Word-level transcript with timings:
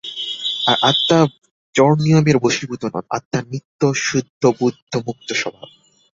আর 0.67 0.75
আত্মা 0.81 1.27
জড়নিয়মের 1.75 2.37
বশীভূত 2.37 2.85
নন, 2.85 3.01
আত্মা 3.09 3.41
নিত্য-শুদ্ধ-বুদ্ধ-মুক্ত-স্বভাব। 3.51 5.69